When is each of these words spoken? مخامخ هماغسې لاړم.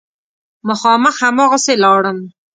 مخامخ 0.67 1.15
هماغسې 1.27 1.73
لاړم. 1.83 2.19